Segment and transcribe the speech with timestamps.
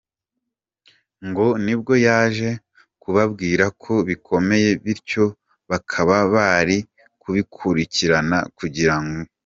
[1.27, 2.49] ngo nibwo yaje
[3.01, 5.25] kubabwira ko bikomeye bityo
[5.69, 6.77] bakaba bari
[7.21, 8.95] kubikurikirana kugira